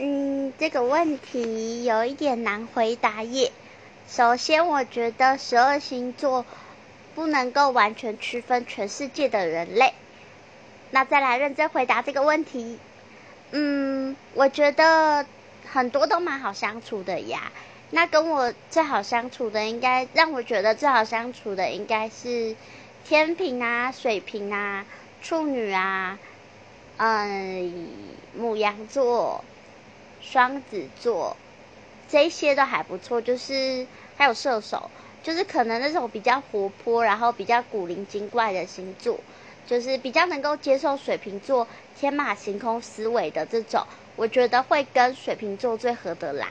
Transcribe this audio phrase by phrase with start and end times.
[0.00, 3.50] 嗯，这个问题有一点难回答耶。
[4.08, 6.46] 首先，我觉得十二星座
[7.16, 9.92] 不能够完全区分全世界的人类。
[10.92, 12.78] 那再来认真回答这个问题。
[13.50, 15.26] 嗯，我觉得
[15.68, 17.50] 很多都蛮好相处的呀。
[17.90, 22.54] 那跟我最好相处的，应该让我觉得最好相处的，应该是
[23.04, 24.86] 天平啊、水瓶啊、
[25.22, 26.20] 处女啊，
[26.98, 27.88] 嗯，
[28.36, 29.42] 母羊座、
[30.20, 31.36] 双子座，
[32.06, 33.20] 这些都还不错。
[33.20, 34.90] 就是还有射手，
[35.22, 39.24] 就是可能那种比较活泼，然后比较古灵精怪的星座，
[39.64, 46.46] 就是比较能够接受水瓶座天马行空思维的这种，我觉得会跟水瓶座最合得来。